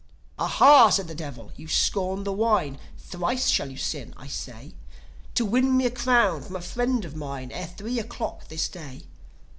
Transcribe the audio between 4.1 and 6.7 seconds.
I say, To win me a crown from a